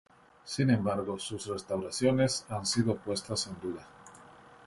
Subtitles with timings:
[0.45, 3.87] Sin embargo, sus restauraciones han sido puestas en duda.